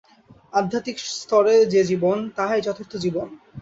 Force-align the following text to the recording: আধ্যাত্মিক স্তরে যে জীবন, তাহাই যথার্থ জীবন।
আধ্যাত্মিক 0.53 0.97
স্তরে 1.13 1.55
যে 1.73 1.81
জীবন, 1.83 2.17
তাহাই 2.37 2.61
যথার্থ 2.61 2.93
জীবন। 2.97 3.27